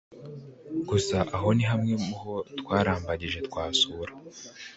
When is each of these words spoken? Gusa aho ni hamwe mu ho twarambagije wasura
Gusa 0.89 1.17
aho 1.35 1.47
ni 1.55 1.65
hamwe 1.71 1.93
mu 2.05 2.15
ho 2.21 2.33
twarambagije 2.59 3.39
wasura 3.53 4.13